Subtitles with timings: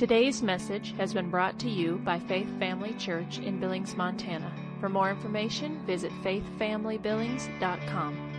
[0.00, 4.50] Today's message has been brought to you by Faith Family Church in Billings, Montana.
[4.80, 8.32] For more information, visit faithfamilybillings.com.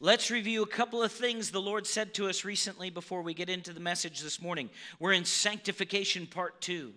[0.00, 3.48] Let's review a couple of things the Lord said to us recently before we get
[3.48, 4.68] into the message this morning.
[5.00, 6.92] We're in sanctification part two.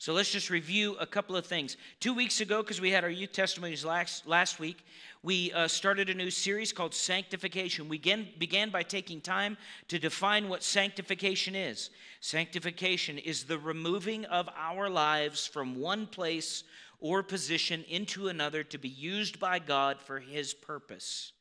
[0.00, 1.76] So let's just review a couple of things.
[1.98, 4.84] Two weeks ago, because we had our youth testimonies last, last week,
[5.24, 7.88] we uh, started a new series called Sanctification.
[7.88, 9.56] We began, began by taking time
[9.88, 11.90] to define what sanctification is.
[12.20, 16.62] Sanctification is the removing of our lives from one place
[17.00, 21.32] or position into another to be used by God for His purpose.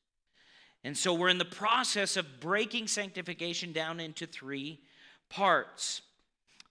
[0.84, 4.80] And so we're in the process of breaking sanctification down into three
[5.30, 6.02] parts.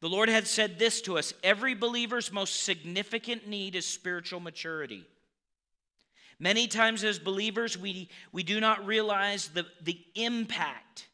[0.01, 5.05] The Lord had said this to us every believer's most significant need is spiritual maturity.
[6.39, 11.09] Many times, as believers, we, we do not realize the, the impact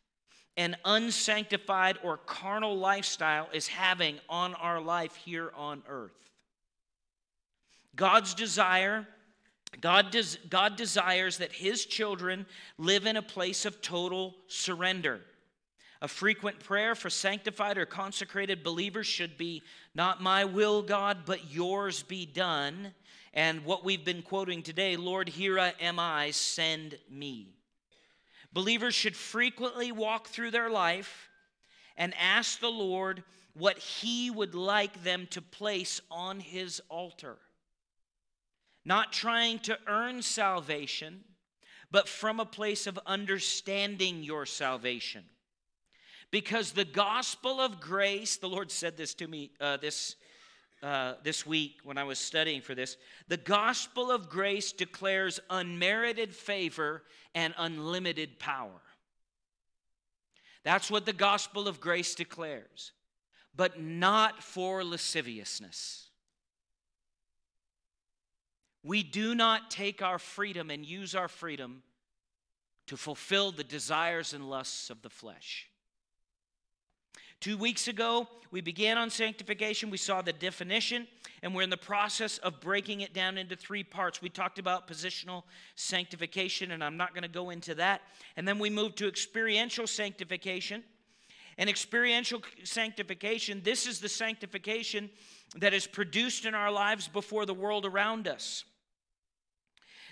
[0.57, 6.31] an unsanctified or carnal lifestyle is having on our life here on earth.
[7.97, 9.07] God's desire,
[9.81, 12.47] God, des, God desires that His children
[12.79, 15.21] live in a place of total surrender.
[16.03, 19.63] A frequent prayer for sanctified or consecrated believers should be
[19.95, 22.93] not my will, God, but yours be done
[23.33, 27.55] and what we've been quoting today Lord, here am I, send me.
[28.53, 31.31] Believers should frequently walk through their life
[31.97, 33.23] and ask the Lord
[33.55, 37.39] what He would like them to place on His altar.
[38.85, 41.23] Not trying to earn salvation,
[41.93, 45.23] but from a place of understanding your salvation.
[46.33, 50.17] Because the gospel of grace, the Lord said this to me uh, this
[50.83, 52.97] uh, this week when I was studying for this.
[53.29, 57.05] The gospel of grace declares unmerited favor
[57.37, 58.81] and unlimited power.
[60.65, 62.93] That's what the gospel of grace declares,
[63.55, 66.09] but not for lasciviousness.
[68.83, 71.83] We do not take our freedom and use our freedom
[72.89, 75.69] to fulfill the desires and lusts of the flesh.
[77.43, 79.91] Two weeks ago, we began on sanctification.
[79.91, 81.09] We saw the definition,
[81.43, 84.23] and we're in the process of breaking it down into three parts.
[84.23, 85.43] We talked about positional
[85.75, 88.03] sanctification, and I'm not going to go into that.
[88.37, 90.85] And then we moved to experiential sanctification.
[91.59, 95.11] And experiential sanctification, this is the sanctification
[95.57, 98.65] that is produced in our lives before the world around us.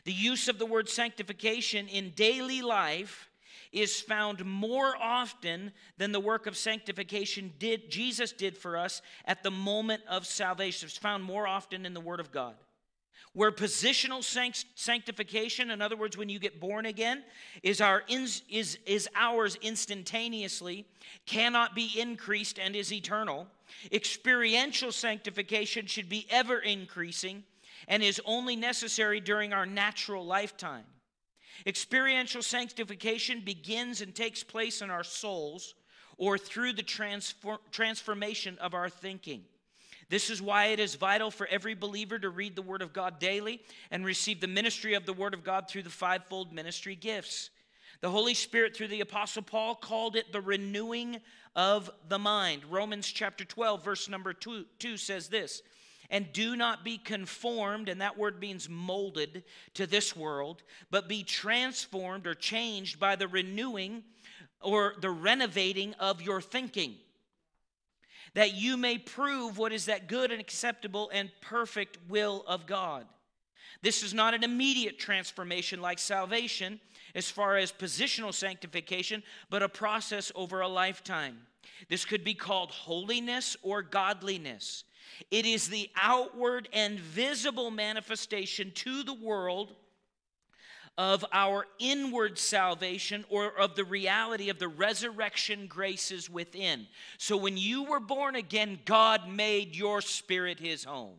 [0.02, 3.29] The use of the word sanctification in daily life
[3.72, 9.42] is found more often than the work of sanctification did Jesus did for us at
[9.42, 10.86] the moment of salvation.
[10.86, 12.54] It's found more often in the Word of God.
[13.32, 14.24] Where positional
[14.74, 17.22] sanctification, in other words, when you get born again,
[17.62, 20.84] is, our is, is ours instantaneously,
[21.26, 23.46] cannot be increased, and is eternal.
[23.92, 27.44] Experiential sanctification should be ever increasing
[27.86, 30.84] and is only necessary during our natural lifetime.
[31.66, 35.74] Experiential sanctification begins and takes place in our souls
[36.16, 39.42] or through the transform, transformation of our thinking.
[40.10, 43.20] This is why it is vital for every believer to read the Word of God
[43.20, 43.62] daily
[43.92, 47.50] and receive the ministry of the Word of God through the fivefold ministry gifts.
[48.00, 51.20] The Holy Spirit, through the Apostle Paul, called it the renewing
[51.54, 52.64] of the mind.
[52.68, 55.62] Romans chapter 12, verse number two, 2 says this
[56.10, 59.44] and do not be conformed, and that word means molded
[59.74, 64.02] to this world, but be transformed or changed by the renewing
[64.60, 66.96] or the renovating of your thinking,
[68.34, 73.06] that you may prove what is that good and acceptable and perfect will of God.
[73.82, 76.80] This is not an immediate transformation like salvation
[77.14, 81.38] as far as positional sanctification, but a process over a lifetime.
[81.88, 84.84] This could be called holiness or godliness.
[85.30, 89.74] It is the outward and visible manifestation to the world
[90.98, 96.86] of our inward salvation or of the reality of the resurrection graces within.
[97.16, 101.16] So when you were born again, God made your spirit his home.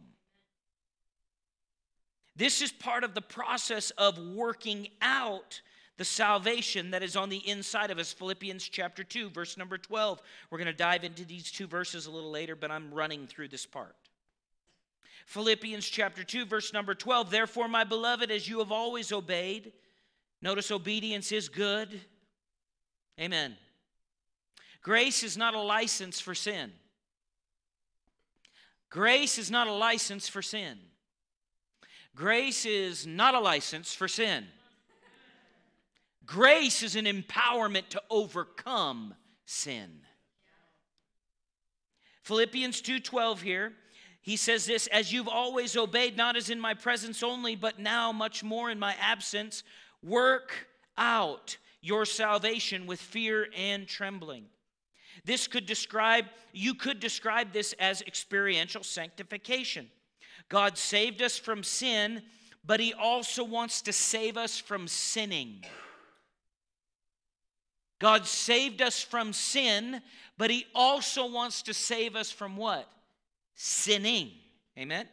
[2.36, 5.62] This is part of the process of working out
[6.02, 8.12] the salvation that is on the inside of us.
[8.12, 10.20] Philippians chapter 2, verse number 12.
[10.50, 13.50] We're going to dive into these two verses a little later, but I'm running through
[13.50, 13.96] this part.
[15.28, 17.30] Philippians chapter 2, verse number 12.
[17.30, 19.74] Therefore, my beloved, as you have always obeyed,
[20.42, 22.02] notice obedience is good.
[23.20, 23.56] Amen.
[24.82, 26.72] Grace is not a license for sin.
[28.90, 30.80] Grace is not a license for sin.
[32.16, 34.48] Grace is not a license for sin.
[36.26, 39.16] Grace is an empowerment to overcome
[39.46, 40.02] sin.
[42.24, 43.76] Philippians 2:12 here.
[44.22, 48.12] He says this, as you've always obeyed, not as in my presence only, but now
[48.12, 49.64] much more in my absence,
[50.04, 54.46] work out your salvation with fear and trembling.
[55.26, 59.90] This could describe, you could describe this as experiential sanctification.
[60.50, 62.22] God saved us from sin,
[62.64, 65.64] but He also wants to save us from sinning.
[68.02, 70.02] God saved us from sin,
[70.36, 72.90] but He also wants to save us from what?
[73.54, 74.32] Sinning.
[74.76, 75.08] Amen?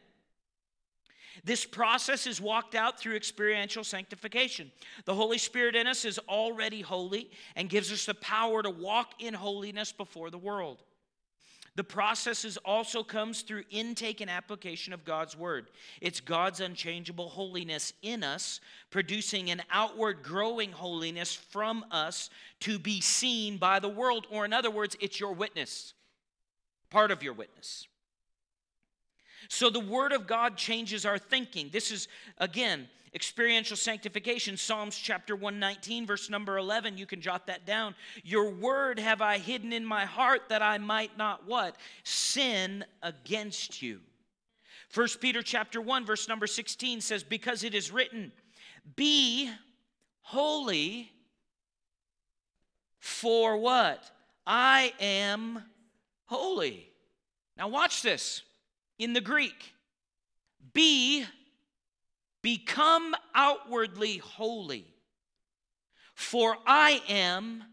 [1.44, 4.72] This process is walked out through experiential sanctification.
[5.04, 9.12] The Holy Spirit in us is already holy and gives us the power to walk
[9.18, 10.82] in holiness before the world.
[11.78, 15.68] The process is also comes through intake and application of God's word.
[16.00, 18.58] It's God's unchangeable holiness in us,
[18.90, 22.30] producing an outward growing holiness from us
[22.62, 24.26] to be seen by the world.
[24.28, 25.94] Or, in other words, it's your witness,
[26.90, 27.86] part of your witness.
[29.48, 31.70] So the Word of God changes our thinking.
[31.72, 32.06] This is,
[32.36, 34.56] again, experiential sanctification.
[34.56, 36.98] Psalms chapter 119, verse number 11.
[36.98, 37.94] You can jot that down.
[38.22, 41.76] Your Word have I hidden in my heart that I might not what?
[42.04, 44.00] Sin against you.
[44.90, 48.32] First Peter chapter 1, verse number 16 says, Because it is written,
[48.96, 49.50] Be
[50.20, 51.10] holy,
[52.98, 54.10] for what?
[54.46, 55.62] I am
[56.26, 56.90] holy.
[57.56, 58.42] Now, watch this
[58.98, 59.74] in the Greek.
[60.72, 61.24] Be,
[62.42, 64.86] become outwardly holy,
[66.14, 67.64] for I am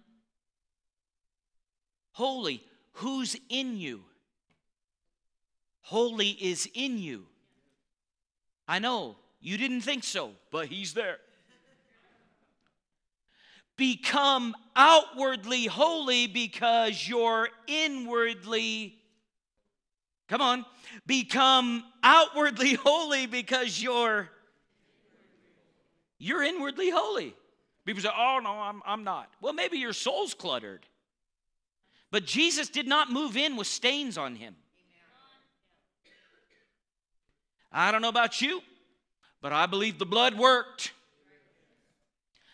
[2.12, 2.64] holy.
[2.94, 4.04] Who's in you?
[5.82, 7.26] Holy is in you.
[8.68, 11.18] I know you didn't think so, but He's there.
[13.78, 18.98] Become outwardly holy because you're inwardly
[20.28, 20.66] Come on.
[21.06, 24.30] Become outwardly holy because you're
[26.18, 27.36] you're inwardly holy.
[27.86, 30.86] People say, "Oh no, I'm I'm not." Well, maybe your soul's cluttered.
[32.12, 34.56] But Jesus did not move in with stains on him.
[37.72, 38.62] I don't know about you,
[39.42, 40.94] but I believe the blood worked.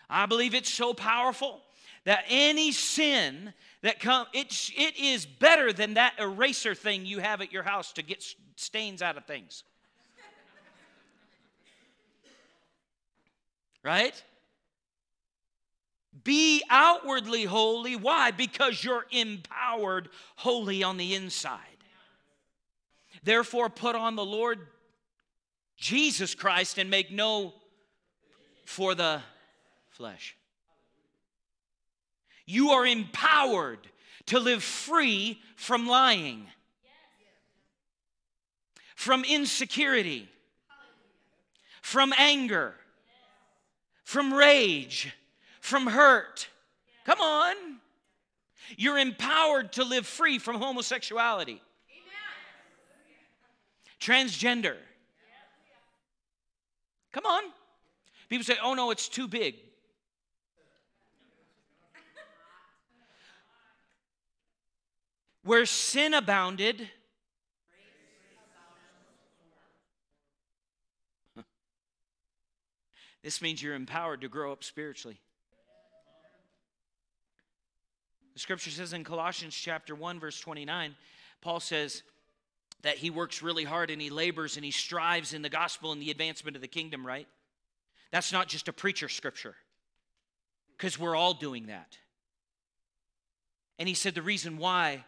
[0.09, 1.61] I believe it's so powerful
[2.05, 7.41] that any sin that come it, it is better than that eraser thing you have
[7.41, 8.23] at your house to get
[8.55, 9.63] stains out of things.
[13.83, 14.21] Right?
[16.23, 17.95] Be outwardly holy.
[17.95, 18.29] Why?
[18.29, 21.57] Because you're empowered holy on the inside.
[23.23, 24.67] Therefore put on the lord
[25.77, 27.53] jesus christ and make no
[28.65, 29.19] for the
[29.89, 30.35] flesh
[32.51, 33.79] you are empowered
[34.25, 36.45] to live free from lying,
[38.95, 40.27] from insecurity,
[41.81, 42.75] from anger,
[44.03, 45.13] from rage,
[45.61, 46.49] from hurt.
[47.05, 47.55] Come on.
[48.77, 51.61] You're empowered to live free from homosexuality,
[53.99, 54.75] transgender.
[57.13, 57.43] Come on.
[58.29, 59.55] People say, oh no, it's too big.
[65.43, 66.87] Where sin abounded,
[73.23, 75.19] this means you're empowered to grow up spiritually.
[78.33, 80.95] The scripture says in Colossians chapter 1 verse 29,
[81.41, 82.03] Paul says
[82.83, 85.99] that he works really hard and he labors and he strives in the gospel and
[86.01, 87.27] the advancement of the kingdom, right?
[88.11, 89.55] That's not just a preacher scripture.
[90.77, 91.97] Cuz we're all doing that.
[93.79, 95.03] And he said the reason why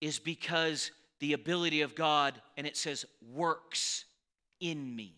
[0.00, 0.90] is because
[1.20, 4.04] the ability of God, and it says, works
[4.60, 5.14] in me.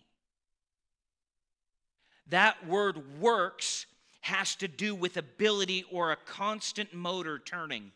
[2.29, 3.87] That word works
[4.23, 7.91] has to do with ability or a constant motor turning.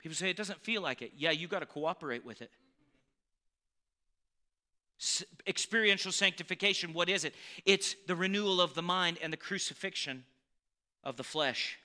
[0.00, 1.12] People say it doesn't feel like it.
[1.16, 2.50] Yeah, you got to cooperate with it.
[5.00, 7.34] S- experiential sanctification, what is it?
[7.64, 10.24] It's the renewal of the mind and the crucifixion
[11.04, 11.78] of the flesh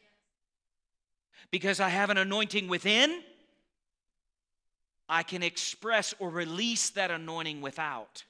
[1.51, 3.21] because I have an anointing within,
[5.07, 8.23] I can express or release that anointing without.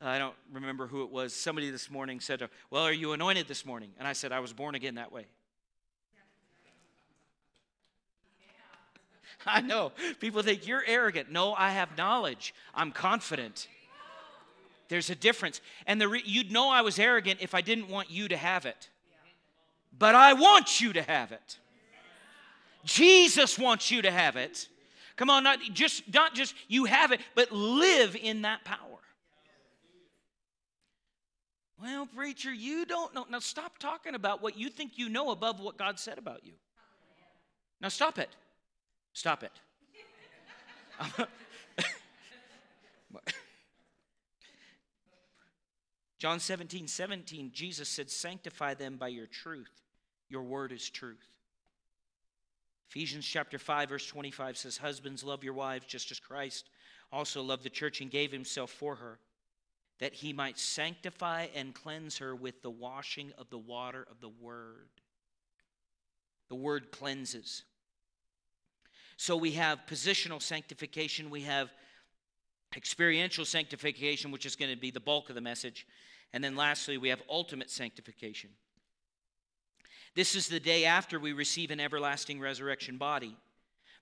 [0.00, 1.34] Uh, I don't remember who it was.
[1.34, 3.90] Somebody this morning said, Well, are you anointed this morning?
[3.98, 5.26] And I said, I was born again that way.
[9.46, 9.92] I know.
[10.20, 11.30] People think you're arrogant.
[11.30, 12.54] No, I have knowledge.
[12.74, 13.68] I'm confident.
[14.88, 15.60] There's a difference.
[15.86, 18.66] And the re- you'd know I was arrogant if I didn't want you to have
[18.66, 18.88] it
[19.98, 21.58] but I want you to have it.
[22.84, 24.68] Jesus wants you to have it.
[25.16, 28.78] Come on, not just not just you have it, but live in that power.
[31.80, 33.26] Well, preacher, you don't know.
[33.28, 36.52] Now stop talking about what you think you know above what God said about you.
[37.80, 38.30] Now stop it.
[39.12, 39.52] Stop it.
[46.18, 49.81] John 17, 17, Jesus said, Sanctify them by your truth.
[50.32, 51.28] Your word is truth.
[52.88, 56.70] Ephesians chapter 5, verse 25 says, Husbands, love your wives just as Christ
[57.12, 59.18] also loved the church and gave himself for her,
[59.98, 64.30] that he might sanctify and cleanse her with the washing of the water of the
[64.30, 64.88] word.
[66.48, 67.64] The word cleanses.
[69.18, 71.70] So we have positional sanctification, we have
[72.74, 75.86] experiential sanctification, which is going to be the bulk of the message.
[76.32, 78.48] And then lastly, we have ultimate sanctification.
[80.14, 83.34] This is the day after we receive an everlasting resurrection body.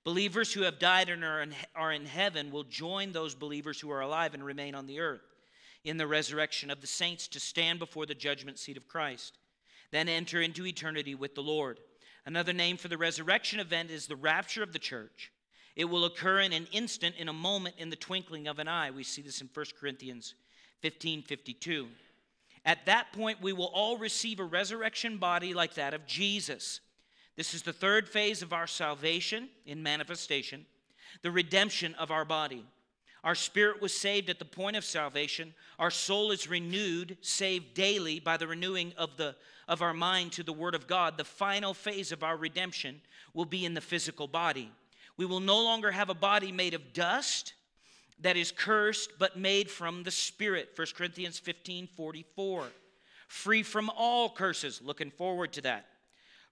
[0.02, 3.90] Believers who have died and are in, are in heaven will join those believers who
[3.90, 5.20] are alive and remain on the earth
[5.84, 9.38] in the resurrection of the saints to stand before the judgment seat of Christ,
[9.92, 11.78] then enter into eternity with the Lord.
[12.26, 15.32] Another name for the resurrection event is the rapture of the church.
[15.76, 18.90] It will occur in an instant, in a moment, in the twinkling of an eye.
[18.90, 20.34] We see this in 1 Corinthians
[20.82, 21.88] 15 52.
[22.64, 26.80] At that point, we will all receive a resurrection body like that of Jesus.
[27.36, 30.66] This is the third phase of our salvation in manifestation,
[31.22, 32.64] the redemption of our body.
[33.22, 35.54] Our spirit was saved at the point of salvation.
[35.78, 39.36] Our soul is renewed, saved daily by the renewing of, the,
[39.68, 41.16] of our mind to the Word of God.
[41.16, 43.00] The final phase of our redemption
[43.34, 44.70] will be in the physical body.
[45.16, 47.52] We will no longer have a body made of dust
[48.22, 50.70] that is cursed but made from the Spirit.
[50.76, 52.66] 1 Corinthians 15 44.
[53.28, 54.80] Free from all curses.
[54.82, 55.86] Looking forward to that.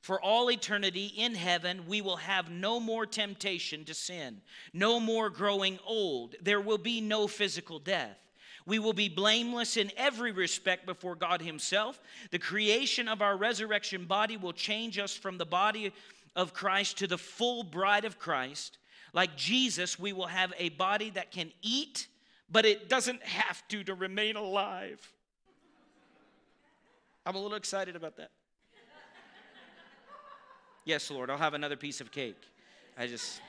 [0.00, 4.40] For all eternity in heaven, we will have no more temptation to sin,
[4.72, 6.36] no more growing old.
[6.40, 8.16] There will be no physical death.
[8.64, 12.00] We will be blameless in every respect before God Himself.
[12.30, 15.92] The creation of our resurrection body will change us from the body
[16.36, 18.78] of Christ to the full bride of Christ.
[19.12, 22.08] Like Jesus, we will have a body that can eat,
[22.50, 25.00] but it doesn't have to to remain alive.
[27.24, 28.30] I'm a little excited about that.
[30.84, 32.40] Yes, Lord, I'll have another piece of cake.
[32.96, 33.42] I just.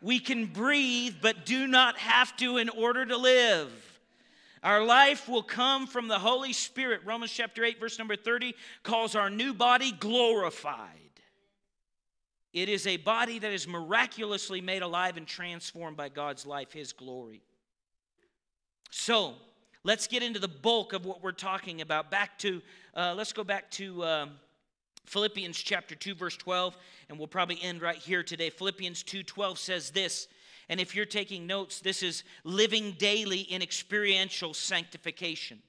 [0.00, 3.70] We can breathe, but do not have to in order to live.
[4.62, 7.02] Our life will come from the Holy Spirit.
[7.04, 11.03] Romans chapter 8, verse number 30 calls our new body glorified.
[12.54, 16.92] It is a body that is miraculously made alive and transformed by God's life, His
[16.92, 17.42] glory.
[18.90, 19.34] So,
[19.82, 22.12] let's get into the bulk of what we're talking about.
[22.12, 22.62] Back to,
[22.96, 24.30] uh, let's go back to um,
[25.04, 26.76] Philippians chapter 2, verse 12,
[27.08, 28.50] and we'll probably end right here today.
[28.50, 30.28] Philippians 2 12 says this,
[30.68, 35.60] and if you're taking notes, this is living daily in experiential sanctification.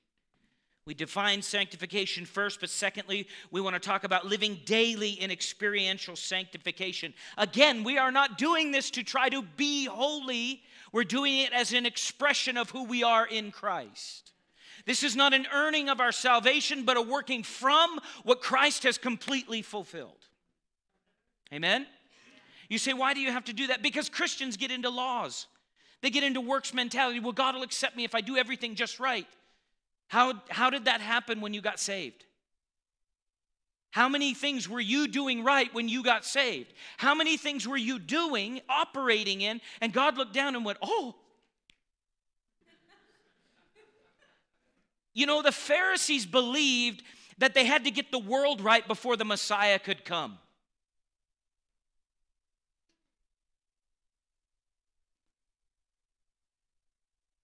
[0.85, 6.15] We define sanctification first, but secondly, we want to talk about living daily in experiential
[6.15, 7.15] sanctification.
[7.39, 10.61] Again, we are not doing this to try to be holy,
[10.91, 14.33] we're doing it as an expression of who we are in Christ.
[14.85, 18.99] This is not an earning of our salvation, but a working from what Christ has
[18.99, 20.23] completely fulfilled.
[21.51, 21.87] Amen?
[22.69, 23.81] You say, why do you have to do that?
[23.81, 25.47] Because Christians get into laws.
[26.01, 27.19] They get into works mentality.
[27.19, 29.25] Well, God will accept me if I do everything just right.
[30.07, 32.25] How, how did that happen when you got saved?
[33.91, 36.73] How many things were you doing right when you got saved?
[36.97, 41.15] How many things were you doing, operating in, and God looked down and went, Oh.
[45.13, 47.03] You know, the Pharisees believed
[47.37, 50.37] that they had to get the world right before the Messiah could come.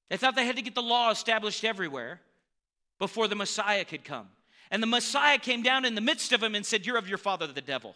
[0.10, 2.20] They thought they had to get the law established everywhere
[3.02, 4.30] before the Messiah could come.
[4.70, 7.18] And the Messiah came down in the midst of him and said, You're of your
[7.18, 7.96] father, the devil.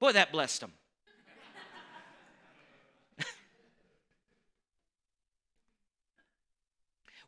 [0.00, 0.72] Boy, that blessed him.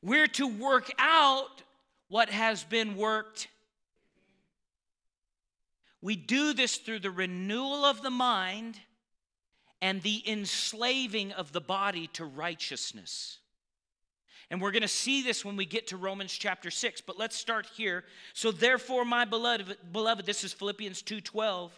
[0.03, 1.63] We're to work out
[2.09, 3.49] what has been worked.
[6.01, 8.81] We do this through the renewal of the mind
[9.83, 13.41] and the enslaving of the body to righteousness.
[14.51, 17.37] And we're going to see this when we get to Romans chapter 6, but let's
[17.37, 18.05] start here.
[18.33, 21.71] So therefore my beloved beloved this is Philippians 2:12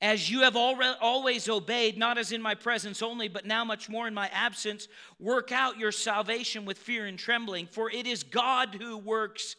[0.00, 4.06] as you have always obeyed, not as in my presence only, but now much more
[4.06, 4.86] in my absence,
[5.18, 9.56] work out your salvation with fear and trembling, for it is God who works.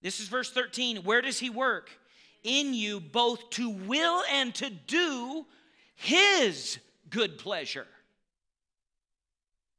[0.00, 0.98] This is verse 13.
[0.98, 1.90] Where does he work?
[2.42, 5.46] in you both to will and to do
[5.94, 6.78] his
[7.10, 7.86] good pleasure.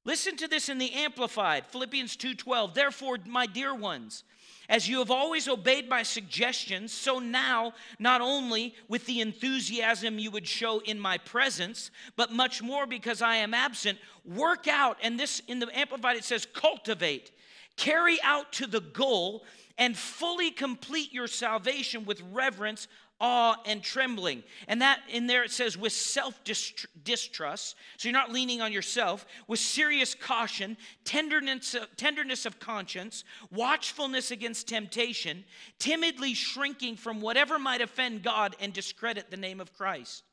[0.05, 2.73] Listen to this in the amplified Philippians 2:12.
[2.73, 4.23] Therefore, my dear ones,
[4.67, 10.31] as you have always obeyed my suggestions, so now, not only with the enthusiasm you
[10.31, 15.19] would show in my presence, but much more because I am absent, work out, and
[15.19, 17.31] this in the Amplified it says, cultivate,
[17.77, 19.45] carry out to the goal,
[19.77, 22.87] and fully complete your salvation with reverence,
[23.23, 24.43] awe, and trembling.
[24.67, 27.75] And that in there it says with self distrust.
[27.97, 30.75] So you're not leaning on yourself, with serious caution,
[31.05, 35.45] tenderness, tenderness of conscience, watchfulness against temptation,
[35.79, 40.23] timidly shrinking from whatever might offend God and discredit the name of Christ.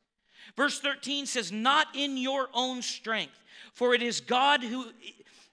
[0.57, 3.39] Verse 13 says, Not in your own strength,
[3.73, 4.87] for it is God who.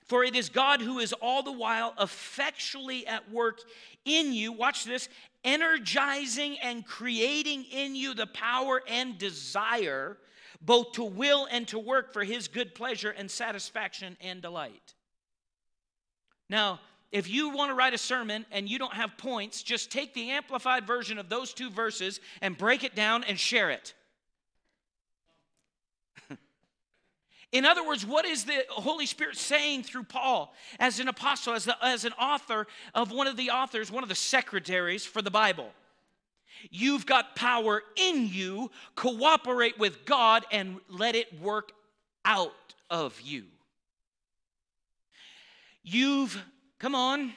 [0.07, 3.59] For it is God who is all the while effectually at work
[4.05, 4.53] in you.
[4.53, 5.09] Watch this
[5.47, 10.17] energizing and creating in you the power and desire
[10.61, 14.93] both to will and to work for his good pleasure and satisfaction and delight.
[16.49, 20.13] Now, if you want to write a sermon and you don't have points, just take
[20.13, 23.93] the amplified version of those two verses and break it down and share it.
[27.51, 31.65] In other words, what is the Holy Spirit saying through Paul as an apostle, as,
[31.65, 35.31] the, as an author of one of the authors, one of the secretaries for the
[35.31, 35.71] Bible?
[36.69, 38.71] You've got power in you.
[38.95, 41.71] Cooperate with God and let it work
[42.25, 43.45] out of you.
[45.83, 46.41] You've,
[46.79, 47.31] come on,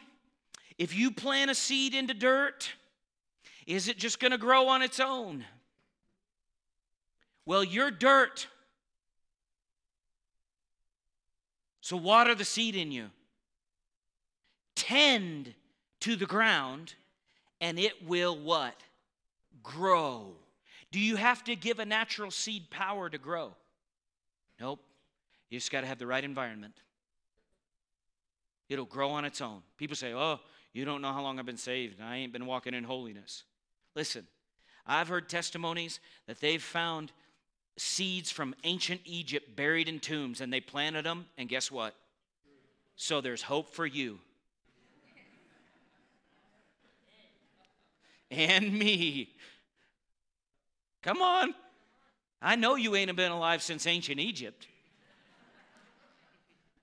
[0.77, 2.73] if you plant a seed into dirt,
[3.67, 5.45] is it just going to grow on its own?
[7.47, 8.49] Well, your dirt
[11.91, 13.11] So water the seed in you.
[14.77, 15.53] Tend
[15.99, 16.95] to the ground,
[17.61, 18.77] and it will what?
[19.65, 20.29] Grow.
[20.93, 23.57] Do you have to give a natural seed power to grow?
[24.61, 24.79] Nope.
[25.49, 26.75] You just got to have the right environment.
[28.69, 29.63] It'll grow on its own.
[29.77, 30.39] People say, oh,
[30.73, 32.01] you don't know how long I've been saved.
[32.01, 33.43] I ain't been walking in holiness.
[33.97, 34.29] Listen,
[34.87, 35.99] I've heard testimonies
[36.29, 37.11] that they've found
[37.77, 41.95] seeds from ancient Egypt buried in tombs, and they planted them, and guess what?
[42.97, 44.19] So there's hope for you.
[48.31, 49.31] And me.
[51.03, 51.55] Come on.
[52.43, 54.67] I know you ain't been alive since ancient Egypt.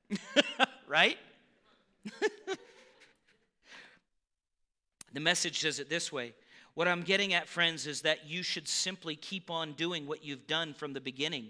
[0.88, 1.18] right?
[5.14, 6.34] the message says it this way
[6.78, 10.46] what I'm getting at, friends, is that you should simply keep on doing what you've
[10.46, 11.48] done from the beginning.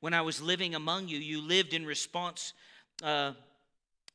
[0.00, 2.54] When I was living among you, you lived in response.
[3.00, 3.34] Uh,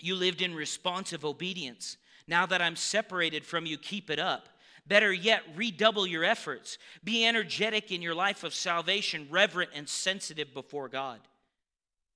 [0.02, 1.95] you lived in responsive obedience.
[2.28, 4.50] Now that I'm separated from you, keep it up.
[4.86, 6.78] Better yet, redouble your efforts.
[7.06, 11.22] Be energetic in your life of salvation, reverent and sensitive before God.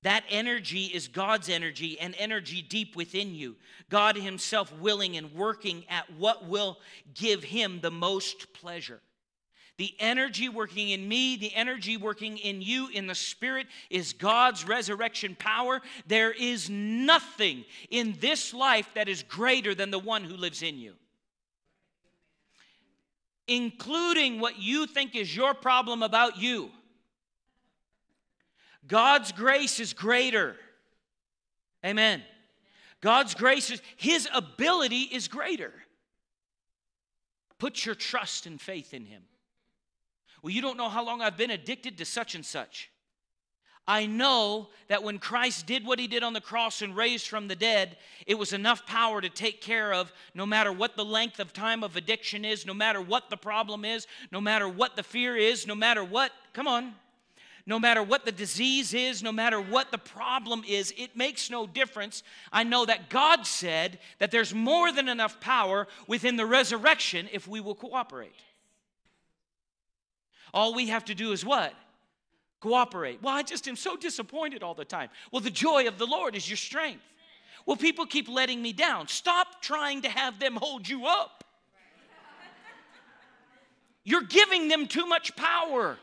[0.04, 3.56] That energy is God's energy and energy deep within you.
[3.88, 6.78] God Himself willing and working at what will
[7.14, 9.00] give Him the most pleasure.
[9.78, 14.68] The energy working in me, the energy working in you in the Spirit is God's
[14.68, 15.80] resurrection power.
[16.06, 20.78] There is nothing in this life that is greater than the one who lives in
[20.78, 20.92] you,
[23.48, 26.70] including what you think is your problem about you.
[28.86, 30.56] God's grace is greater.
[31.84, 32.22] Amen.
[33.00, 35.72] God's grace is, His ability is greater.
[37.58, 39.22] Put your trust and faith in Him.
[40.42, 42.90] Well, you don't know how long I've been addicted to such and such.
[43.86, 47.48] I know that when Christ did what he did on the cross and raised from
[47.48, 51.38] the dead, it was enough power to take care of no matter what the length
[51.38, 55.02] of time of addiction is, no matter what the problem is, no matter what the
[55.02, 56.94] fear is, no matter what, come on,
[57.66, 61.66] no matter what the disease is, no matter what the problem is, it makes no
[61.66, 62.22] difference.
[62.52, 67.48] I know that God said that there's more than enough power within the resurrection if
[67.48, 68.34] we will cooperate.
[70.52, 71.72] All we have to do is what?
[72.60, 73.22] Cooperate.
[73.22, 75.08] Well, I just am so disappointed all the time.
[75.32, 77.02] Well, the joy of the Lord is your strength.
[77.66, 79.08] Well, people keep letting me down.
[79.08, 81.44] Stop trying to have them hold you up.
[84.04, 85.96] You're giving them too much power.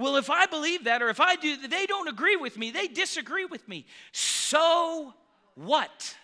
[0.00, 2.88] Well, if I believe that or if I do, they don't agree with me, they
[2.88, 3.84] disagree with me.
[4.12, 5.12] So
[5.56, 6.16] what?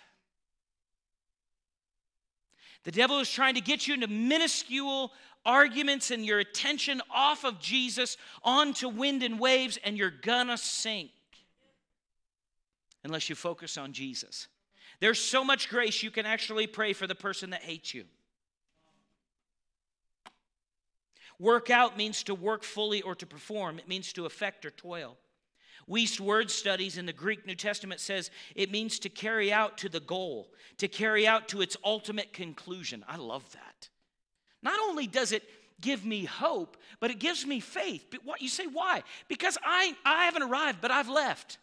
[2.84, 5.12] The devil is trying to get you into minuscule
[5.44, 11.10] arguments and your attention off of Jesus onto wind and waves, and you're gonna sink
[13.04, 14.48] unless you focus on Jesus.
[15.00, 18.06] There's so much grace you can actually pray for the person that hates you.
[21.38, 25.16] Work out means to work fully or to perform, it means to effect or toil.
[25.88, 29.88] Wuest Word Studies in the Greek New Testament says it means to carry out to
[29.88, 33.04] the goal, to carry out to its ultimate conclusion.
[33.06, 33.88] I love that.
[34.62, 35.44] Not only does it
[35.80, 38.06] give me hope, but it gives me faith.
[38.10, 39.04] But what you say why?
[39.28, 41.58] Because I I haven't arrived, but I've left.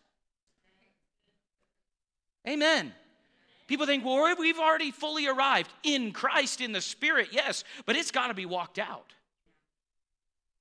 [2.47, 2.93] Amen.
[3.67, 8.11] People think, well, we've already fully arrived in Christ, in the Spirit, yes, but it's
[8.11, 9.13] got to be walked out.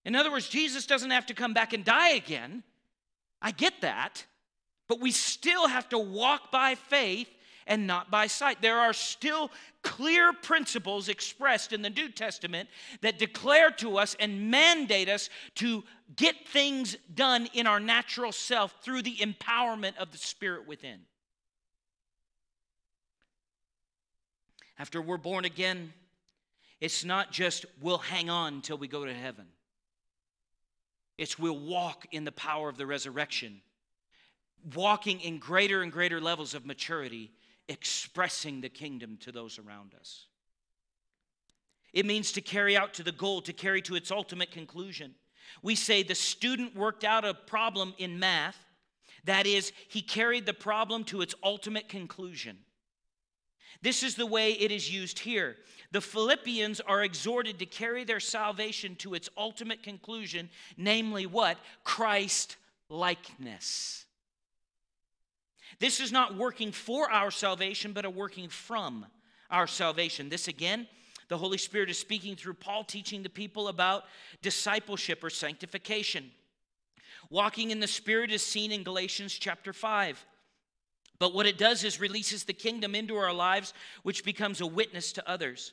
[0.04, 2.62] In other words, Jesus doesn't have to come back and die again.
[3.40, 4.24] I get that,
[4.88, 7.28] but we still have to walk by faith
[7.66, 8.60] and not by sight.
[8.60, 9.50] There are still
[9.82, 12.68] clear principles expressed in the New Testament
[13.00, 15.84] that declare to us and mandate us to
[16.16, 21.00] get things done in our natural self through the empowerment of the Spirit within.
[24.78, 25.92] After we're born again,
[26.80, 29.46] it's not just we'll hang on until we go to heaven.
[31.22, 33.60] It's we'll walk in the power of the resurrection,
[34.74, 37.30] walking in greater and greater levels of maturity,
[37.68, 40.26] expressing the kingdom to those around us.
[41.92, 45.14] It means to carry out to the goal, to carry to its ultimate conclusion.
[45.62, 48.58] We say the student worked out a problem in math.
[49.22, 52.58] That is, he carried the problem to its ultimate conclusion.
[53.82, 55.56] This is the way it is used here.
[55.90, 61.58] The Philippians are exhorted to carry their salvation to its ultimate conclusion, namely what?
[61.84, 62.56] Christ
[62.88, 64.06] likeness.
[65.80, 69.04] This is not working for our salvation, but a working from
[69.50, 70.28] our salvation.
[70.28, 70.86] This again,
[71.28, 74.04] the Holy Spirit is speaking through Paul, teaching the people about
[74.42, 76.30] discipleship or sanctification.
[77.30, 80.24] Walking in the Spirit is seen in Galatians chapter 5.
[81.18, 85.12] But what it does is releases the kingdom into our lives, which becomes a witness
[85.12, 85.72] to others.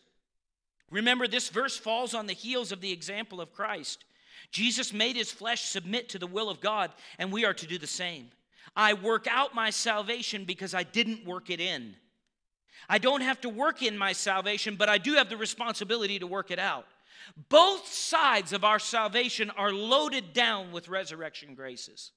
[0.92, 4.06] Remember, this verse falls on the heels of the example of Christ.
[4.52, 7.78] Jesus made his flesh submit to the will of God, and we are to do
[7.78, 8.30] the same.
[8.76, 11.96] I work out my salvation because I didn't work it in.
[12.88, 16.28] I don't have to work in my salvation, but I do have the responsibility to
[16.28, 16.86] work it out.
[17.50, 22.12] Both sides of our salvation are loaded down with resurrection graces.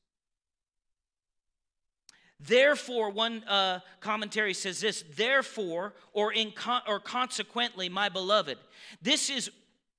[2.46, 8.58] Therefore, one uh, commentary says this, therefore, or, in con- or consequently, my beloved.
[9.00, 9.50] This is,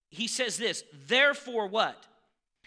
[0.10, 2.06] he says this, therefore what?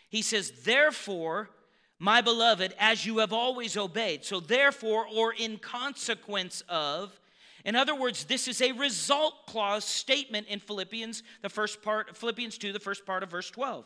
[0.08, 1.50] He says, therefore,
[1.98, 4.24] my beloved, as you have always obeyed.
[4.24, 7.18] So, therefore, or in consequence of,
[7.64, 12.58] in other words, this is a result clause statement in Philippians, the first part, Philippians
[12.58, 13.84] 2, the first part of verse 12.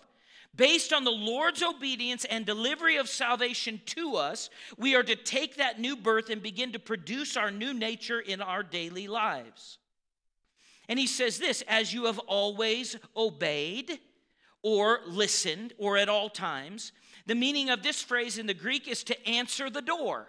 [0.56, 5.56] Based on the Lord's obedience and delivery of salvation to us, we are to take
[5.56, 9.78] that new birth and begin to produce our new nature in our daily lives.
[10.88, 14.00] And he says this as you have always obeyed
[14.62, 16.92] or listened or at all times.
[17.26, 20.26] The meaning of this phrase in the Greek is to answer the door.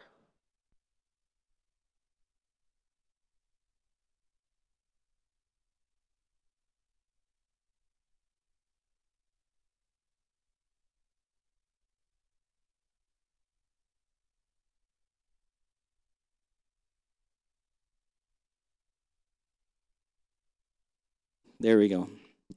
[21.61, 22.09] There we go.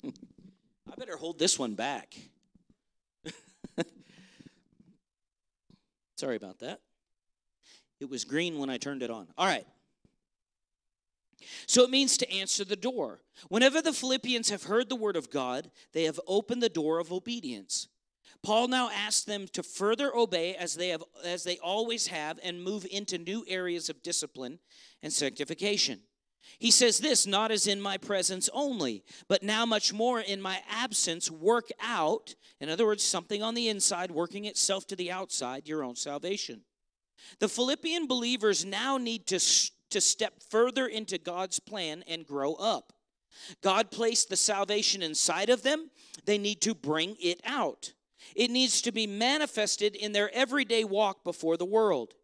[0.02, 2.14] I better hold this one back.
[6.16, 6.80] Sorry about that.
[8.00, 9.28] It was green when I turned it on.
[9.36, 9.66] All right.
[11.66, 13.20] So it means to answer the door.
[13.50, 17.12] Whenever the Philippians have heard the word of God, they have opened the door of
[17.12, 17.88] obedience.
[18.42, 22.64] Paul now asks them to further obey as they have as they always have and
[22.64, 24.60] move into new areas of discipline
[25.02, 26.00] and sanctification.
[26.58, 30.60] He says this, not as in my presence only, but now much more in my
[30.68, 35.68] absence, work out, in other words, something on the inside working itself to the outside,
[35.68, 36.62] your own salvation.
[37.38, 39.38] The Philippian believers now need to,
[39.90, 42.92] to step further into God's plan and grow up.
[43.62, 45.90] God placed the salvation inside of them,
[46.24, 47.92] they need to bring it out.
[48.34, 52.14] It needs to be manifested in their everyday walk before the world.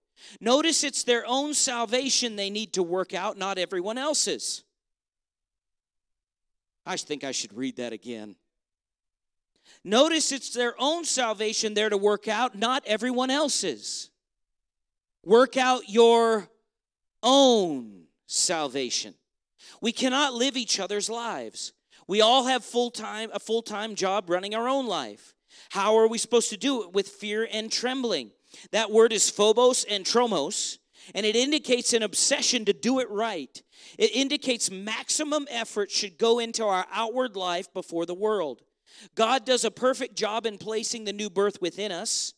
[0.40, 4.64] Notice it's their own salvation they need to work out, not everyone else's.
[6.86, 8.36] I think I should read that again.
[9.84, 14.10] Notice it's their own salvation they're to work out, not everyone else's.
[15.24, 16.48] Work out your
[17.22, 19.14] own salvation.
[19.80, 21.72] We cannot live each other's lives.
[22.06, 25.34] We all have full-time a full-time job running our own life.
[25.70, 28.32] How are we supposed to do it with fear and trembling?
[28.72, 30.78] That word is phobos and tromos,
[31.14, 33.62] and it indicates an obsession to do it right.
[33.98, 38.62] It indicates maximum effort should go into our outward life before the world.
[39.14, 42.34] God does a perfect job in placing the new birth within us.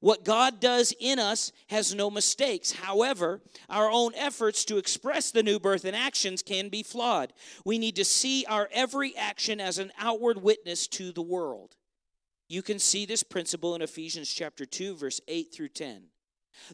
[0.00, 2.70] What God does in us has no mistakes.
[2.70, 7.32] However, our own efforts to express the new birth in actions can be flawed.
[7.64, 11.74] We need to see our every action as an outward witness to the world.
[12.48, 16.04] You can see this principle in Ephesians chapter 2 verse 8 through 10.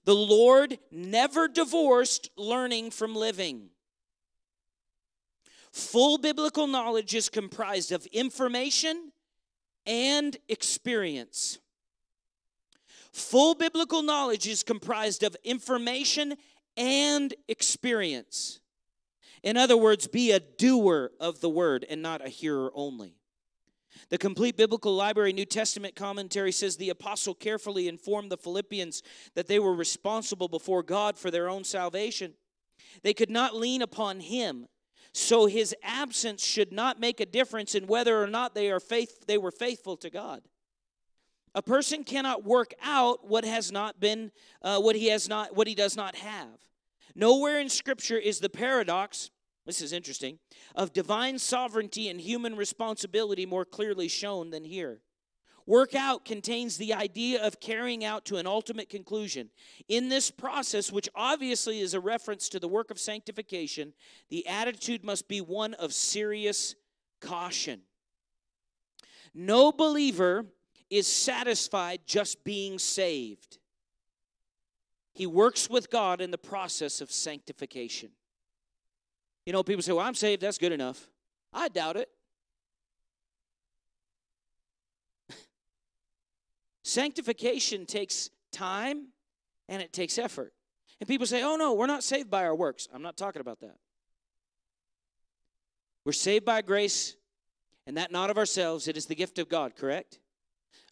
[0.05, 3.71] The Lord never divorced learning from living.
[5.73, 9.11] Full biblical knowledge is comprised of information
[9.85, 11.59] and experience.
[13.13, 16.37] Full biblical knowledge is comprised of information
[16.77, 18.61] and experience.
[19.43, 23.17] In other words, be a doer of the word and not a hearer only.
[24.11, 29.03] The complete biblical library New Testament commentary says the apostle carefully informed the Philippians
[29.35, 32.35] that they were responsible before God for their own salvation.
[33.03, 34.67] They could not lean upon him,
[35.13, 39.27] so his absence should not make a difference in whether or not they are faith
[39.27, 40.43] they were faithful to God.
[41.55, 45.69] A person cannot work out what has not been, uh, what he has not, what
[45.69, 46.59] he does not have.
[47.15, 49.31] Nowhere in Scripture is the paradox.
[49.67, 50.39] This is interesting
[50.75, 55.01] of divine sovereignty and human responsibility more clearly shown than here.
[55.67, 59.49] Work out contains the idea of carrying out to an ultimate conclusion.
[59.89, 63.95] In this process, which obviously is a reference to the work of sanctification,
[64.29, 66.75] the attitude must be one of serious
[67.21, 67.81] caution.
[69.33, 70.45] No believer
[70.91, 73.59] is satisfied just being saved.
[75.15, 78.11] He works with God in the process of sanctification.
[79.47, 81.09] You know, people say, Well, I'm saved, that's good enough.
[81.53, 82.09] I doubt it.
[86.83, 89.09] Sanctification takes time
[89.69, 90.53] and it takes effort.
[91.01, 92.89] And people say, Oh, no, we're not saved by our works.
[92.93, 93.77] I'm not talking about that.
[96.05, 97.17] We're saved by grace,
[97.87, 98.89] and that not of ourselves.
[98.89, 100.19] It is the gift of God, correct?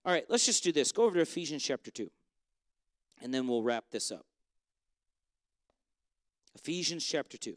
[0.04, 0.90] All right, let's just do this.
[0.90, 2.10] Go over to Ephesians chapter 2,
[3.20, 4.24] and then we'll wrap this up.
[6.54, 7.54] Ephesians chapter 2.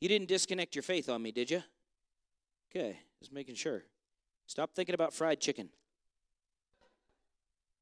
[0.00, 1.62] You didn't disconnect your faith on me, did you?
[2.70, 3.82] Okay, just making sure.
[4.46, 5.68] Stop thinking about fried chicken.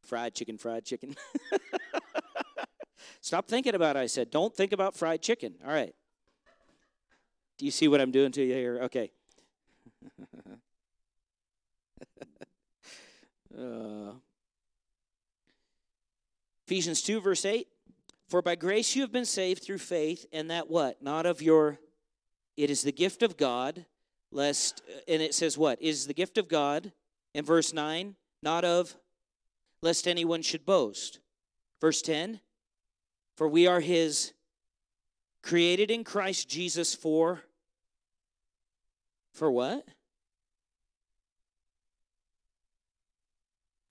[0.03, 1.15] Fried chicken, fried chicken.
[3.21, 4.31] Stop thinking about it, I said.
[4.31, 5.55] Don't think about fried chicken.
[5.65, 5.95] All right.
[7.59, 8.81] Do you see what I'm doing to you here?
[8.85, 9.11] Okay.
[13.59, 14.13] Uh,
[16.67, 17.67] Ephesians 2, verse 8.
[18.29, 21.01] For by grace you have been saved through faith, and that what?
[21.01, 21.79] Not of your,
[22.57, 23.85] it is the gift of God,
[24.33, 25.81] lest, uh, and it says what?
[25.83, 26.93] Is the gift of God,
[27.35, 28.97] in verse 9, not of,
[29.83, 31.21] lest anyone should boast.
[31.81, 32.41] Verse 10,
[33.37, 34.33] for we are his,
[35.43, 37.43] created in Christ Jesus for,
[39.33, 39.85] for what?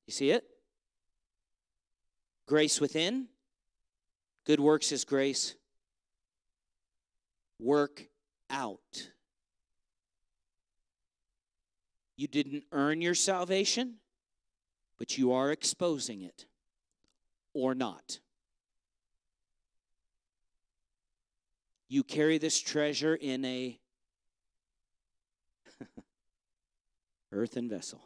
[0.08, 0.44] You see it?
[2.48, 3.28] Grace within.
[4.46, 5.56] Good works is grace.
[7.60, 8.08] Work
[8.50, 9.10] out.
[12.18, 13.96] You didn't earn your salvation,
[14.98, 16.46] but you are exposing it
[17.54, 18.20] or not.
[21.88, 23.80] You carry this treasure in a
[27.32, 28.02] earthen vessel.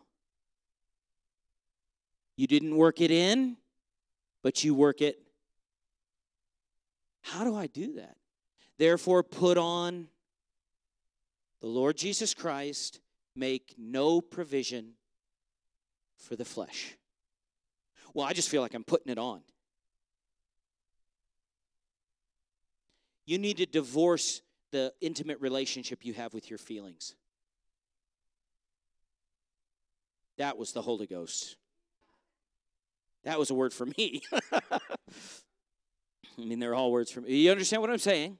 [2.35, 3.57] You didn't work it in,
[4.41, 5.19] but you work it.
[7.21, 8.15] How do I do that?
[8.77, 10.07] Therefore, put on
[11.61, 12.99] the Lord Jesus Christ,
[13.35, 14.93] make no provision
[16.17, 16.95] for the flesh.
[18.13, 19.41] Well, I just feel like I'm putting it on.
[23.25, 24.41] You need to divorce
[24.71, 27.15] the intimate relationship you have with your feelings.
[30.37, 31.57] That was the Holy Ghost.
[33.23, 34.21] That was a word for me.
[34.51, 34.79] I
[36.37, 37.35] mean, they're all words for me.
[37.35, 38.37] You understand what I'm saying?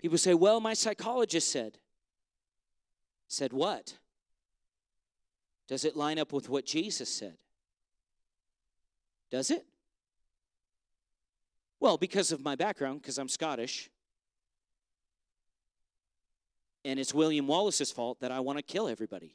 [0.00, 1.78] People say, well, my psychologist said.
[3.32, 3.96] Said what?
[5.66, 7.38] Does it line up with what Jesus said?
[9.30, 9.64] Does it?
[11.80, 13.88] Well, because of my background, because I'm Scottish,
[16.84, 19.34] and it's William Wallace's fault that I want to kill everybody.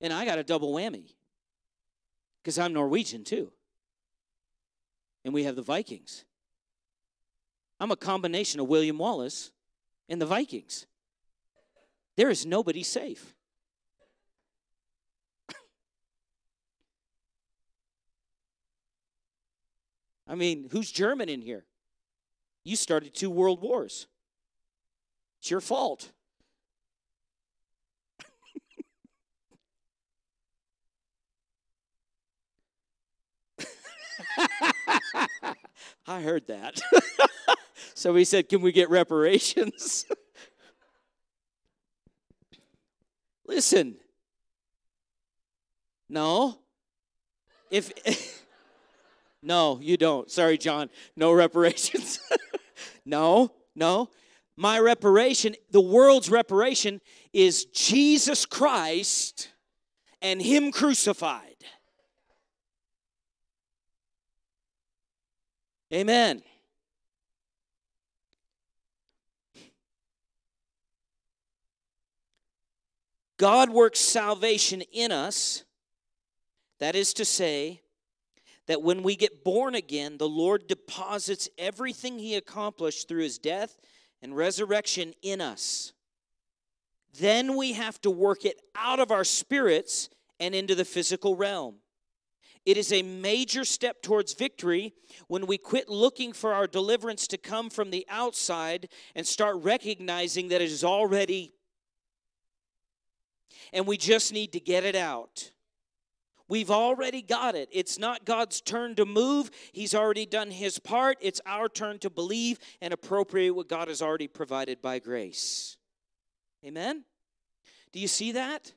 [0.00, 1.12] And I got a double whammy
[2.42, 3.52] because I'm Norwegian too.
[5.26, 6.24] And we have the Vikings.
[7.80, 9.50] I'm a combination of William Wallace
[10.08, 10.86] and the Vikings.
[12.16, 13.34] There is nobody safe.
[20.28, 21.64] I mean, who's German in here?
[22.62, 24.06] You started two world wars.
[25.40, 26.12] It's your fault.
[36.06, 36.80] I heard that.
[37.94, 40.06] so he said, Can we get reparations?
[43.46, 43.96] Listen.
[46.08, 46.58] No.
[47.70, 47.92] If
[49.46, 50.28] No, you don't.
[50.28, 50.90] Sorry, John.
[51.14, 52.18] No reparations.
[53.04, 54.10] no, no.
[54.56, 57.00] My reparation, the world's reparation
[57.32, 59.52] is Jesus Christ
[60.20, 61.55] and him crucified.
[65.92, 66.42] Amen.
[73.36, 75.64] God works salvation in us.
[76.78, 77.82] That is to say,
[78.66, 83.78] that when we get born again, the Lord deposits everything He accomplished through His death
[84.20, 85.92] and resurrection in us.
[87.18, 91.76] Then we have to work it out of our spirits and into the physical realm.
[92.66, 94.92] It is a major step towards victory
[95.28, 100.48] when we quit looking for our deliverance to come from the outside and start recognizing
[100.48, 101.54] that it is already,
[103.72, 105.52] and we just need to get it out.
[106.48, 107.68] We've already got it.
[107.72, 109.50] It's not God's turn to move.
[109.72, 111.18] He's already done his part.
[111.20, 115.76] It's our turn to believe and appropriate what God has already provided by grace.
[116.64, 117.04] Amen?
[117.92, 118.72] Do you see that?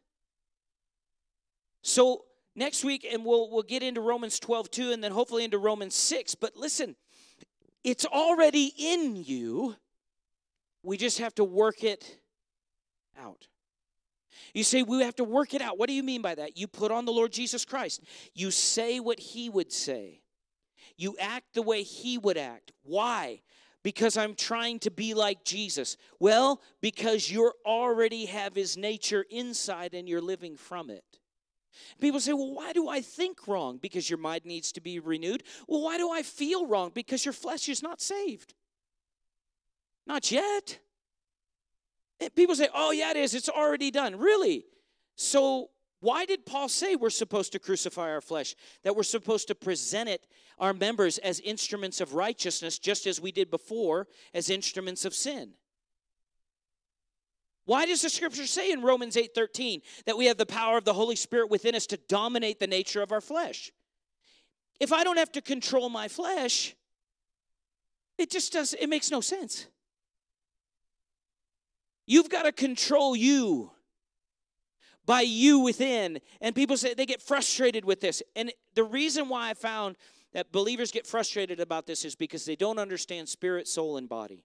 [1.81, 2.25] So,
[2.59, 5.95] next week, and we'll, we'll get into Romans 12 too, and then hopefully into Romans
[5.95, 6.35] 6.
[6.35, 6.95] But listen,
[7.83, 9.75] it's already in you.
[10.83, 12.19] We just have to work it
[13.19, 13.47] out.
[14.53, 15.77] You say, we have to work it out.
[15.77, 16.57] What do you mean by that?
[16.57, 18.01] You put on the Lord Jesus Christ.
[18.33, 20.21] You say what he would say.
[20.97, 22.71] You act the way he would act.
[22.83, 23.41] Why?
[23.83, 25.97] Because I'm trying to be like Jesus.
[26.19, 31.03] Well, because you already have his nature inside and you're living from it.
[31.99, 33.77] People say, well, why do I think wrong?
[33.77, 35.43] Because your mind needs to be renewed.
[35.67, 36.91] Well, why do I feel wrong?
[36.93, 38.53] Because your flesh is not saved.
[40.05, 40.79] Not yet.
[42.19, 43.33] And people say, oh, yeah, it is.
[43.33, 44.17] It's already done.
[44.17, 44.65] Really?
[45.15, 45.69] So,
[46.01, 48.55] why did Paul say we're supposed to crucify our flesh?
[48.83, 50.25] That we're supposed to present it,
[50.57, 55.51] our members, as instruments of righteousness, just as we did before, as instruments of sin?
[57.69, 60.93] Why does the scripture say in Romans 8:13 that we have the power of the
[60.95, 63.71] Holy Spirit within us to dominate the nature of our flesh?
[64.79, 66.75] If I don't have to control my flesh,
[68.17, 69.67] it just does it makes no sense.
[72.07, 73.69] You've got to control you
[75.05, 76.21] by you within.
[76.41, 78.23] And people say they get frustrated with this.
[78.35, 79.95] And the reason why I found
[80.33, 84.43] that believers get frustrated about this is because they don't understand spirit, soul, and body.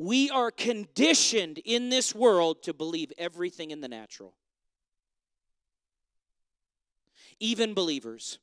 [0.00, 4.32] We are conditioned in this world to believe everything in the natural.
[7.38, 8.38] Even believers.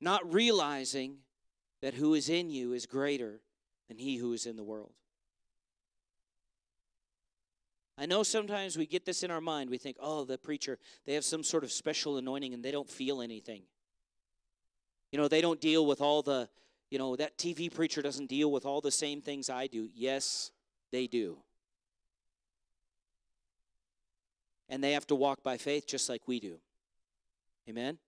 [0.00, 1.18] Not realizing
[1.82, 3.42] that who is in you is greater
[3.88, 4.94] than he who is in the world.
[7.98, 9.68] I know sometimes we get this in our mind.
[9.68, 12.88] We think, oh, the preacher, they have some sort of special anointing and they don't
[12.88, 13.64] feel anything.
[15.12, 16.48] You know, they don't deal with all the,
[16.94, 19.88] you know, that TV preacher doesn't deal with all the same things I do.
[19.96, 20.52] Yes,
[20.92, 21.38] they do.
[24.68, 26.58] And they have to walk by faith just like we do.
[27.68, 27.98] Amen?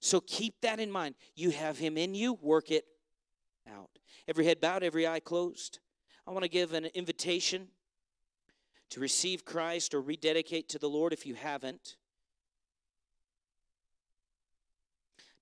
[0.00, 1.14] So keep that in mind.
[1.36, 2.86] You have Him in you, work it
[3.70, 3.90] out.
[4.26, 5.78] Every head bowed, every eye closed.
[6.26, 7.68] I want to give an invitation
[8.88, 11.96] to receive Christ or rededicate to the Lord if you haven't.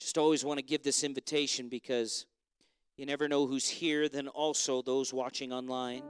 [0.00, 2.26] Just always want to give this invitation because
[2.99, 6.03] you never know who's here, then also those watching online.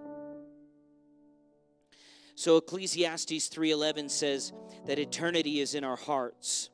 [2.34, 4.55] So Ecclesiastes 3:11 says
[4.86, 6.70] that eternity is in our hearts.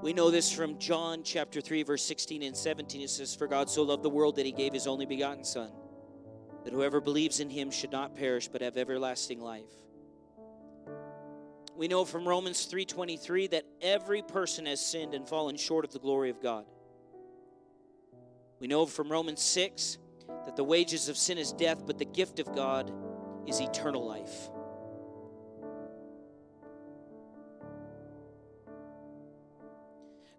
[0.00, 3.02] We know this from John chapter 3, verse 16 and 17.
[3.02, 5.72] It says, For God so loved the world that he gave his only begotten Son,
[6.64, 9.74] that whoever believes in him should not perish but have everlasting life.
[11.76, 15.98] We know from Romans 3:23 that every person has sinned and fallen short of the
[15.98, 16.64] glory of God.
[18.60, 19.98] We know from Romans 6
[20.46, 22.92] that the wages of sin is death, but the gift of God
[23.46, 24.50] is eternal life.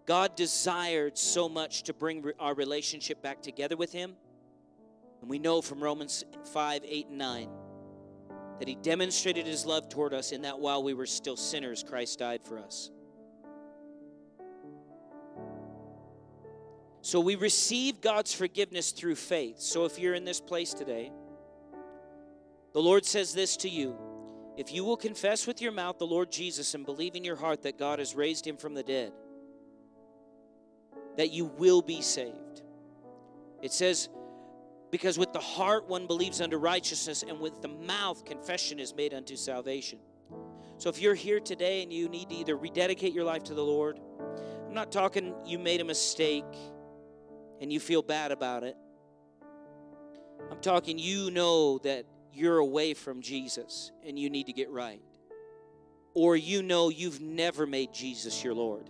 [0.06, 4.16] God desired so much to bring our relationship back together with Him.
[5.20, 7.48] And we know from Romans 5 8 and 9
[8.60, 12.18] that he demonstrated his love toward us in that while we were still sinners, Christ
[12.18, 12.90] died for us.
[17.02, 19.60] So we receive God's forgiveness through faith.
[19.60, 21.10] So if you're in this place today,
[22.72, 23.96] the Lord says this to you
[24.56, 27.62] If you will confess with your mouth the Lord Jesus and believe in your heart
[27.62, 29.12] that God has raised him from the dead,
[31.16, 32.62] that you will be saved.
[33.62, 34.08] It says,
[34.90, 39.14] because with the heart one believes unto righteousness, and with the mouth confession is made
[39.14, 40.00] unto salvation.
[40.78, 43.62] So if you're here today and you need to either rededicate your life to the
[43.62, 44.00] Lord,
[44.66, 46.44] I'm not talking you made a mistake
[47.60, 48.76] and you feel bad about it.
[50.50, 55.02] I'm talking you know that you're away from Jesus and you need to get right.
[56.14, 58.88] Or you know you've never made Jesus your Lord.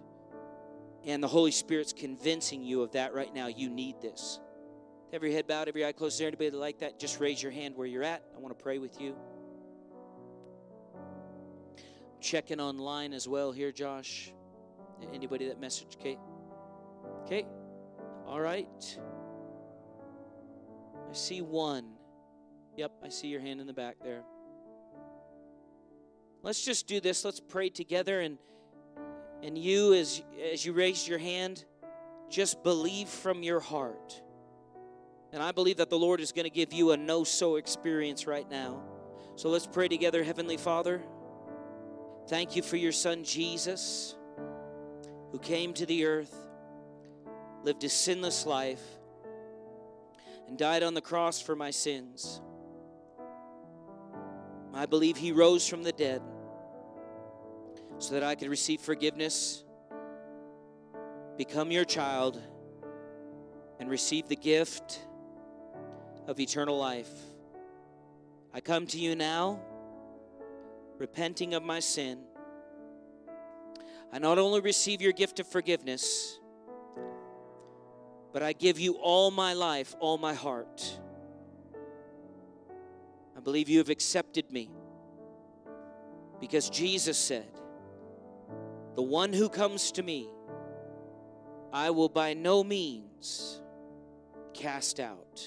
[1.04, 3.48] And the Holy Spirit's convincing you of that right now.
[3.48, 4.38] You need this.
[5.12, 6.14] Every head bowed, every eye closed.
[6.14, 6.98] Is there anybody like that?
[6.98, 8.22] Just raise your hand where you're at.
[8.34, 9.16] I want to pray with you.
[12.20, 14.32] Checking online as well here, Josh.
[15.12, 16.18] Anybody that message, Kate?
[17.24, 17.46] Okay.
[18.30, 18.98] All right.
[21.10, 21.84] I see one.
[22.76, 24.22] Yep, I see your hand in the back there.
[26.44, 27.24] Let's just do this.
[27.24, 28.38] Let's pray together and
[29.42, 30.22] and you as
[30.52, 31.64] as you raise your hand,
[32.28, 34.22] just believe from your heart.
[35.32, 38.28] And I believe that the Lord is going to give you a know so experience
[38.28, 38.80] right now.
[39.34, 41.02] So let's pray together, Heavenly Father.
[42.28, 44.14] Thank you for your Son Jesus,
[45.32, 46.46] who came to the earth,
[47.62, 48.82] lived a sinless life,
[50.48, 52.40] and died on the cross for my sins.
[54.74, 56.22] I believe he rose from the dead
[57.98, 59.62] so that I could receive forgiveness,
[61.36, 62.40] become your child,
[63.78, 65.00] and receive the gift
[66.26, 67.10] of eternal life.
[68.52, 69.60] I come to you now,
[70.98, 72.20] repenting of my sin.
[74.12, 76.39] I not only receive your gift of forgiveness,
[78.32, 80.98] but I give you all my life, all my heart.
[83.36, 84.70] I believe you have accepted me
[86.40, 87.48] because Jesus said,
[88.94, 90.28] the one who comes to me,
[91.72, 93.60] I will by no means
[94.52, 95.42] cast out.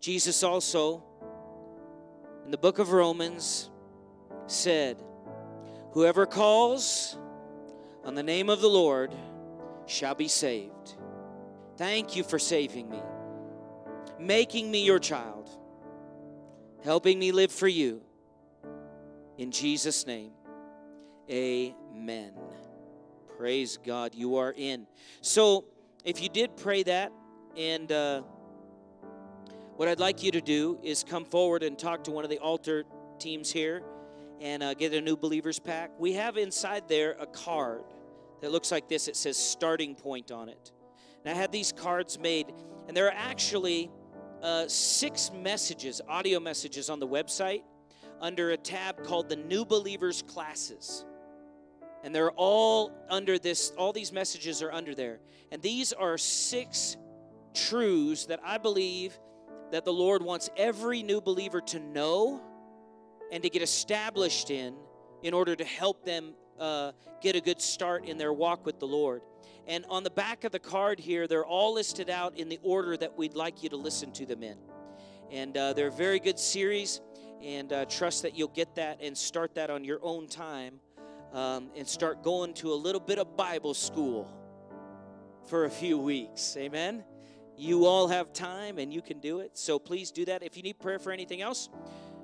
[0.00, 1.02] Jesus also,
[2.44, 3.70] in the book of Romans,
[4.46, 5.02] said,
[5.92, 7.16] Whoever calls
[8.04, 9.14] on the name of the Lord
[9.86, 10.94] shall be saved.
[11.80, 13.00] Thank you for saving me,
[14.18, 15.48] making me your child,
[16.84, 18.02] helping me live for you.
[19.38, 20.32] In Jesus' name.
[21.30, 22.34] Amen.
[23.38, 24.14] Praise God.
[24.14, 24.86] You are in.
[25.22, 25.64] So,
[26.04, 27.12] if you did pray that,
[27.56, 28.20] and uh,
[29.76, 32.40] what I'd like you to do is come forward and talk to one of the
[32.40, 32.84] altar
[33.18, 33.82] teams here
[34.38, 35.92] and uh, get a new believers pack.
[35.98, 37.84] We have inside there a card
[38.42, 39.08] that looks like this.
[39.08, 40.72] It says starting point on it.
[41.24, 42.52] And I had these cards made,
[42.88, 43.90] and there are actually
[44.42, 47.62] uh, six messages, audio messages on the website
[48.20, 51.04] under a tab called the New Believers Classes.
[52.02, 55.20] And they're all under this all these messages are under there.
[55.52, 56.96] And these are six
[57.54, 59.18] truths that i believe
[59.72, 62.40] that the lord wants every new believer to know
[63.32, 64.74] and to get established in
[65.22, 68.86] in order to help them uh, get a good start in their walk with the
[68.86, 69.22] lord
[69.66, 72.96] and on the back of the card here they're all listed out in the order
[72.96, 74.56] that we'd like you to listen to them in
[75.30, 77.00] and uh, they're a very good series
[77.42, 80.80] and uh, trust that you'll get that and start that on your own time
[81.32, 84.28] um, and start going to a little bit of Bible school
[85.48, 86.56] for a few weeks.
[86.56, 87.04] Amen.
[87.56, 89.56] You all have time and you can do it.
[89.56, 90.42] So please do that.
[90.42, 91.68] If you need prayer for anything else,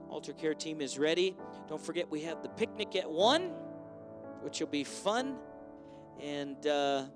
[0.09, 1.37] altar care team is ready.
[1.69, 3.53] Don't forget we have the picnic at 1,
[4.47, 5.35] which will be fun.
[6.23, 7.07] And uh,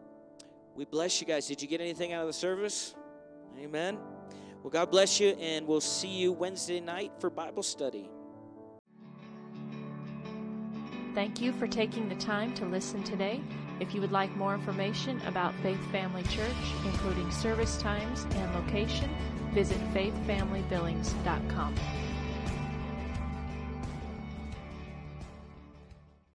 [0.74, 1.46] we bless you guys.
[1.46, 2.96] Did you get anything out of the service?
[3.56, 3.98] Amen.
[4.64, 8.10] Well, God bless you, and we'll see you Wednesday night for Bible study.
[11.14, 13.40] Thank you for taking the time to listen today.
[13.78, 19.08] If you would like more information about Faith Family Church, including service times and location,
[19.54, 21.76] visit faithfamilybillings.com.